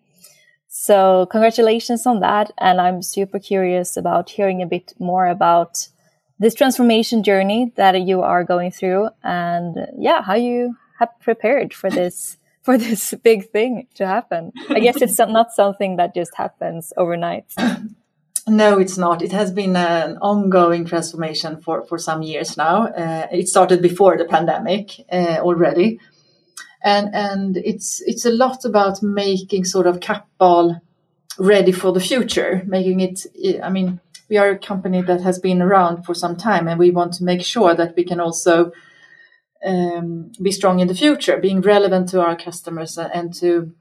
So, 0.73 1.27
congratulations 1.27 2.07
on 2.07 2.21
that. 2.21 2.53
And 2.57 2.81
I'm 2.81 3.03
super 3.03 3.41
curious 3.41 3.97
about 3.97 4.31
hearing 4.31 4.63
a 4.63 4.67
bit 4.67 4.95
more 5.01 5.27
about 5.27 5.89
this 6.39 6.55
transformation 6.55 7.25
journey 7.25 7.73
that 7.75 8.01
you 8.01 8.23
are 8.23 8.45
going 8.45 8.71
through 8.71 9.11
and 9.23 9.77
yeah 9.99 10.23
how 10.23 10.35
you 10.35 10.75
have 10.99 11.11
prepared 11.21 11.75
for 11.75 11.91
this 11.91 12.39
for 12.63 12.79
this 12.79 13.15
big 13.23 13.51
thing 13.51 13.89
to 13.95 14.07
happen. 14.07 14.53
I 14.69 14.81
guess 14.81 15.03
it's 15.03 15.19
not 15.19 15.53
something 15.53 15.97
that 15.97 16.15
just 16.15 16.35
happens 16.37 16.93
overnight. 16.97 17.47
No 18.49 18.81
it's 18.81 18.99
not. 18.99 19.23
It 19.23 19.33
has 19.33 19.53
been 19.53 19.77
an 19.77 20.17
ongoing 20.17 20.85
transformation 20.85 21.61
for 21.61 21.85
for 21.85 21.99
some 21.99 22.23
years 22.23 22.57
now. 22.57 22.87
Uh, 22.89 23.29
it 23.31 23.49
started 23.49 23.81
before 23.83 24.17
the 24.17 24.25
pandemic 24.25 25.05
uh, 25.13 25.39
already 25.41 26.01
and 26.83 27.15
and 27.15 27.57
it's 27.57 28.01
it's 28.07 28.25
a 28.25 28.31
lot 28.31 28.65
about 28.65 29.03
making 29.03 29.65
sort 29.65 29.87
of 29.87 30.01
Kappahl 30.01 30.81
ready 31.39 31.73
for 31.73 31.93
the 31.93 32.01
future 32.01 32.63
making 32.67 33.01
it 33.01 33.27
i 33.63 33.71
mean 33.71 34.01
we 34.29 34.37
are 34.37 34.51
a 34.51 34.59
company 34.59 35.03
that 35.03 35.21
has 35.21 35.39
been 35.39 35.63
around 35.63 36.05
for 36.05 36.15
some 36.15 36.37
time 36.37 36.69
and 36.69 36.79
we 36.79 36.91
want 36.91 37.15
to 37.15 37.25
make 37.25 37.43
sure 37.43 37.75
that 37.75 37.95
we 37.97 38.05
can 38.05 38.21
also 38.21 38.73
um, 39.65 40.33
be 40.41 40.53
strong 40.53 40.81
in 40.81 40.89
the 40.89 40.95
future, 40.95 41.37
being 41.37 41.61
relevant 41.61 42.09
to 42.11 42.21
our 42.21 42.37
customers 42.37 42.97
and 42.99 43.35
to 43.35 43.73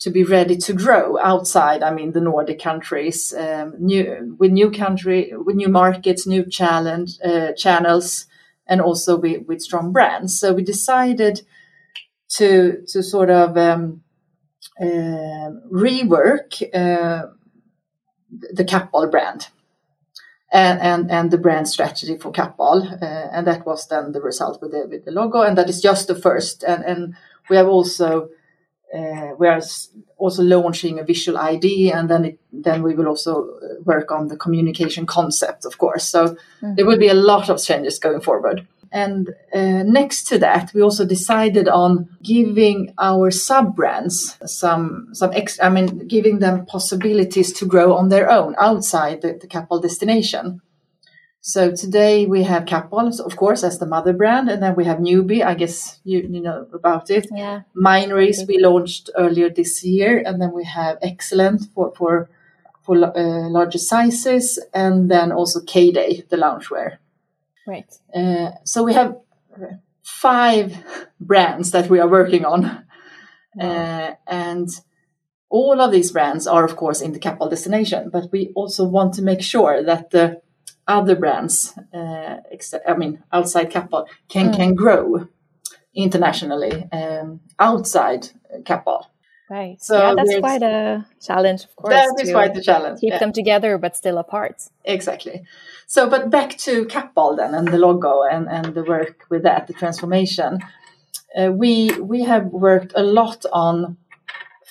to 0.00 0.10
be 0.10 0.24
ready 0.24 0.56
to 0.56 0.72
grow 0.72 1.18
outside. 1.18 1.82
I 1.82 1.92
mean, 1.92 2.12
the 2.12 2.22
Nordic 2.22 2.58
countries, 2.58 3.34
um, 3.34 3.74
new 3.78 4.34
with 4.38 4.50
new 4.50 4.70
country, 4.70 5.32
with 5.36 5.56
new 5.56 5.68
markets, 5.68 6.26
new 6.26 6.44
challenge 6.44 7.18
uh, 7.22 7.52
channels, 7.52 8.26
and 8.66 8.80
also 8.80 9.18
with, 9.18 9.46
with 9.46 9.60
strong 9.60 9.92
brands. 9.92 10.38
So 10.38 10.54
we 10.54 10.62
decided 10.62 11.42
to 12.36 12.82
to 12.88 13.02
sort 13.02 13.30
of 13.30 13.56
um, 13.56 14.02
uh, 14.80 15.50
rework 15.72 16.62
uh, 16.74 17.26
the 18.30 18.64
Kappahl 18.64 19.10
brand 19.10 19.48
and, 20.52 20.80
and, 20.80 21.10
and 21.10 21.30
the 21.30 21.38
brand 21.38 21.68
strategy 21.68 22.16
for 22.18 22.32
Kappahl. 22.32 23.02
Uh, 23.02 23.28
and 23.32 23.46
that 23.46 23.66
was 23.66 23.86
then 23.88 24.12
the 24.12 24.20
result 24.20 24.60
with 24.60 24.72
the, 24.72 24.86
with 24.88 25.04
the 25.04 25.10
logo. 25.10 25.42
And 25.42 25.56
that 25.58 25.68
is 25.68 25.80
just 25.80 26.08
the 26.08 26.14
first. 26.14 26.64
And, 26.64 26.84
and 26.84 27.14
we 27.48 27.56
have 27.56 27.68
also, 27.68 28.30
uh, 28.94 29.30
we 29.38 29.46
are 29.46 29.60
also 30.16 30.42
launching 30.42 30.98
a 30.98 31.04
visual 31.04 31.38
ID 31.38 31.92
and 31.92 32.08
then 32.08 32.24
it, 32.24 32.40
then 32.52 32.82
we 32.82 32.94
will 32.94 33.06
also 33.06 33.48
work 33.84 34.10
on 34.10 34.28
the 34.28 34.36
communication 34.36 35.06
concept, 35.06 35.64
of 35.64 35.78
course. 35.78 36.04
So 36.04 36.28
mm-hmm. 36.28 36.74
there 36.74 36.86
will 36.86 36.98
be 36.98 37.08
a 37.08 37.14
lot 37.14 37.48
of 37.48 37.62
changes 37.62 37.98
going 37.98 38.20
forward. 38.20 38.66
And 38.92 39.30
uh, 39.54 39.84
next 39.84 40.24
to 40.28 40.38
that, 40.40 40.72
we 40.74 40.82
also 40.82 41.04
decided 41.04 41.68
on 41.68 42.08
giving 42.22 42.92
our 42.98 43.30
sub 43.30 43.76
brands 43.76 44.36
some 44.46 45.08
some 45.12 45.32
ex- 45.32 45.60
I 45.62 45.68
mean, 45.68 46.08
giving 46.08 46.40
them 46.40 46.66
possibilities 46.66 47.52
to 47.54 47.66
grow 47.66 47.94
on 47.94 48.08
their 48.08 48.28
own 48.30 48.54
outside 48.58 49.22
the, 49.22 49.38
the 49.40 49.78
destination. 49.80 50.60
So 51.42 51.70
today 51.74 52.26
we 52.26 52.42
have 52.42 52.66
Kappahl, 52.66 53.18
of 53.20 53.36
course, 53.36 53.64
as 53.64 53.78
the 53.78 53.86
mother 53.86 54.12
brand, 54.12 54.50
and 54.50 54.62
then 54.62 54.74
we 54.74 54.84
have 54.84 54.98
Newbie. 54.98 55.42
I 55.42 55.54
guess 55.54 56.00
you 56.04 56.18
you 56.28 56.40
know 56.42 56.66
about 56.72 57.10
it. 57.10 57.28
Yeah. 57.34 57.62
Minories 57.74 58.44
we 58.46 58.58
launched 58.58 59.08
earlier 59.16 59.48
this 59.48 59.82
year, 59.82 60.22
and 60.26 60.40
then 60.40 60.52
we 60.52 60.64
have 60.64 60.98
Excellent 61.00 61.62
for 61.74 61.92
for 61.96 62.28
for 62.82 62.96
uh, 62.96 63.48
larger 63.48 63.78
sizes, 63.78 64.58
and 64.74 65.10
then 65.10 65.32
also 65.32 65.60
K 65.60 65.92
Day, 65.92 66.24
the 66.28 66.36
loungewear. 66.36 66.98
Right. 67.66 67.92
Uh, 68.14 68.52
so 68.64 68.82
we 68.82 68.94
have 68.94 69.16
five 70.02 70.76
brands 71.20 71.70
that 71.70 71.88
we 71.88 72.00
are 72.00 72.08
working 72.08 72.44
on. 72.44 72.84
Uh, 73.60 74.14
and 74.26 74.68
all 75.48 75.80
of 75.80 75.90
these 75.90 76.12
brands 76.12 76.46
are, 76.46 76.64
of 76.64 76.76
course, 76.76 77.00
in 77.00 77.12
the 77.12 77.18
capital 77.18 77.48
destination, 77.48 78.10
but 78.10 78.30
we 78.30 78.52
also 78.54 78.84
want 78.84 79.14
to 79.14 79.22
make 79.22 79.42
sure 79.42 79.82
that 79.82 80.10
the 80.10 80.40
other 80.86 81.16
brands, 81.16 81.76
uh, 81.92 82.36
I 82.86 82.94
mean, 82.94 83.22
outside 83.32 83.70
Kappahl, 83.70 84.06
can, 84.28 84.50
mm. 84.50 84.56
can 84.56 84.74
grow 84.74 85.28
internationally 85.94 86.88
um, 86.92 87.40
outside 87.58 88.28
Kappahl. 88.62 89.06
Right. 89.50 89.82
So 89.82 89.98
yeah, 89.98 90.14
that's 90.14 90.38
quite 90.38 90.62
a 90.62 91.04
challenge, 91.20 91.64
of 91.64 91.74
course. 91.74 91.92
That 91.92 92.14
is 92.22 92.30
quite 92.30 92.56
a 92.56 92.62
challenge. 92.62 93.00
Keep 93.00 93.14
yeah. 93.14 93.18
them 93.18 93.32
together, 93.32 93.78
but 93.78 93.96
still 93.96 94.18
apart. 94.18 94.62
Exactly. 94.84 95.42
So, 95.88 96.08
but 96.08 96.30
back 96.30 96.56
to 96.58 96.84
Kappahl 96.84 97.36
then, 97.36 97.52
and 97.56 97.66
the 97.66 97.78
logo 97.78 98.22
and, 98.22 98.48
and 98.48 98.72
the 98.76 98.84
work 98.84 99.24
with 99.28 99.42
that, 99.42 99.66
the 99.66 99.72
transformation. 99.72 100.60
Uh, 101.36 101.50
we 101.50 101.90
we 102.00 102.22
have 102.22 102.46
worked 102.46 102.92
a 102.94 103.02
lot 103.02 103.44
on 103.52 103.96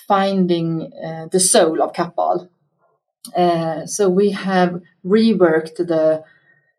finding 0.08 0.90
uh, 0.94 1.26
the 1.30 1.40
soul 1.40 1.82
of 1.82 1.92
Kappahl. 1.92 2.48
Uh, 3.36 3.84
so 3.84 4.08
we 4.08 4.30
have 4.30 4.80
reworked 5.04 5.76
the 5.76 6.24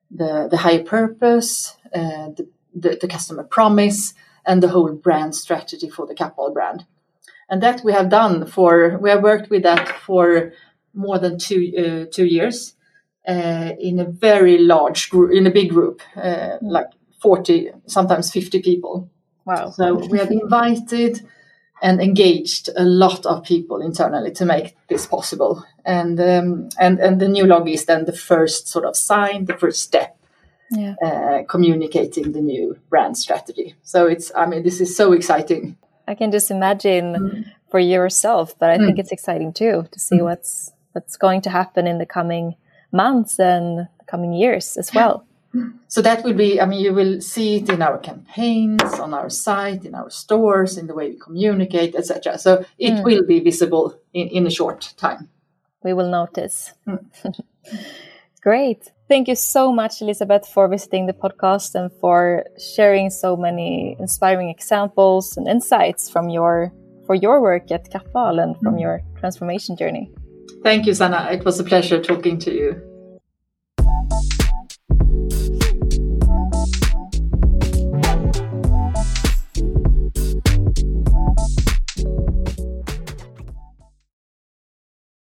the, 0.09 0.47
the 0.49 0.57
higher 0.57 0.83
purpose, 0.83 1.77
uh, 1.93 2.29
the, 2.35 2.49
the, 2.73 2.97
the 2.99 3.07
customer 3.07 3.43
promise, 3.43 4.15
and 4.43 4.61
the 4.61 4.69
whole 4.69 4.91
brand 4.91 5.35
strategy 5.35 5.89
for 5.89 6.07
the 6.07 6.15
Kappahl 6.15 6.51
brand 6.51 6.85
and 7.51 7.61
that 7.61 7.83
we 7.83 7.91
have 7.91 8.09
done 8.09 8.47
for 8.47 8.97
we 8.99 9.09
have 9.09 9.21
worked 9.21 9.51
with 9.51 9.63
that 9.63 9.87
for 9.89 10.53
more 10.93 11.19
than 11.19 11.37
two 11.37 11.71
uh, 11.77 12.11
two 12.11 12.25
years 12.25 12.75
uh, 13.27 13.71
in 13.79 13.99
a 13.99 14.05
very 14.05 14.57
large 14.57 15.09
group 15.09 15.31
in 15.31 15.45
a 15.45 15.51
big 15.51 15.69
group 15.69 16.01
uh, 16.15 16.57
mm. 16.57 16.59
like 16.61 16.87
40 17.21 17.69
sometimes 17.85 18.31
50 18.31 18.61
people. 18.61 19.09
Wow. 19.45 19.69
So 19.69 19.93
we 19.93 20.17
have 20.17 20.31
invited 20.31 21.21
and 21.83 22.01
engaged 22.01 22.69
a 22.75 22.83
lot 22.83 23.25
of 23.25 23.43
people 23.43 23.81
internally 23.81 24.31
to 24.31 24.45
make 24.45 24.75
this 24.87 25.05
possible. 25.05 25.63
And 25.85 26.19
um, 26.19 26.69
and 26.79 26.99
and 26.99 27.19
the 27.19 27.27
new 27.27 27.45
log 27.45 27.69
is 27.69 27.85
then 27.85 28.05
the 28.05 28.17
first 28.17 28.67
sort 28.67 28.85
of 28.85 28.95
sign 28.95 29.45
the 29.45 29.57
first 29.57 29.81
step 29.81 30.17
yeah. 30.73 30.95
Uh, 31.03 31.43
communicating 31.49 32.31
the 32.31 32.41
new 32.41 32.77
brand 32.89 33.17
strategy. 33.17 33.75
So 33.83 34.07
it's 34.07 34.31
i 34.35 34.45
mean 34.45 34.63
this 34.63 34.79
is 34.79 34.95
so 34.95 35.11
exciting 35.11 35.77
I 36.07 36.15
can 36.15 36.31
just 36.31 36.51
imagine 36.51 37.13
mm. 37.13 37.51
for 37.69 37.79
yourself, 37.79 38.57
but 38.59 38.69
I 38.69 38.77
mm. 38.77 38.85
think 38.85 38.99
it's 38.99 39.11
exciting 39.11 39.53
too 39.53 39.87
to 39.91 39.99
see 39.99 40.17
mm. 40.17 40.23
what's 40.23 40.71
what's 40.93 41.15
going 41.17 41.41
to 41.41 41.49
happen 41.49 41.87
in 41.87 41.97
the 41.97 42.05
coming 42.05 42.55
months 42.91 43.39
and 43.39 43.87
coming 44.07 44.33
years 44.33 44.77
as 44.77 44.93
well. 44.93 45.25
So 45.87 46.01
that 46.01 46.23
will 46.23 46.33
be, 46.33 46.61
I 46.61 46.65
mean, 46.65 46.79
you 46.79 46.93
will 46.93 47.19
see 47.19 47.57
it 47.57 47.69
in 47.69 47.81
our 47.81 47.97
campaigns, 47.97 48.81
on 48.99 49.13
our 49.13 49.29
site, 49.29 49.83
in 49.83 49.95
our 49.95 50.09
stores, 50.09 50.77
in 50.77 50.87
the 50.87 50.93
way 50.93 51.09
we 51.09 51.17
communicate, 51.17 51.93
etc. 51.95 52.37
So 52.37 52.63
it 52.77 52.91
mm. 52.91 53.03
will 53.03 53.25
be 53.25 53.41
visible 53.41 53.99
in, 54.13 54.27
in 54.29 54.47
a 54.47 54.49
short 54.49 54.93
time. 54.95 55.27
We 55.83 55.91
will 55.91 56.09
notice. 56.09 56.73
Mm. 56.87 57.05
Great. 58.41 58.91
Thank 59.07 59.27
you 59.27 59.35
so 59.35 59.71
much, 59.71 60.01
Elisabeth, 60.01 60.47
for 60.47 60.67
visiting 60.67 61.05
the 61.05 61.13
podcast 61.13 61.75
and 61.75 61.91
for 61.99 62.43
sharing 62.57 63.09
so 63.09 63.37
many 63.37 63.95
inspiring 63.99 64.49
examples 64.49 65.37
and 65.37 65.47
insights 65.47 66.09
from 66.09 66.29
your 66.29 66.73
for 67.05 67.15
your 67.15 67.41
work 67.41 67.69
at 67.71 67.91
Kappahl 67.91 68.41
and 68.41 68.57
from 68.59 68.75
mm. 68.75 68.81
your 68.81 69.01
transformation 69.19 69.75
journey. 69.75 70.11
Thank 70.63 70.85
you, 70.85 70.93
Sanna. 70.93 71.29
It 71.31 71.43
was 71.45 71.59
a 71.59 71.63
pleasure 71.63 72.01
talking 72.01 72.39
to 72.39 72.53
you. 72.53 72.90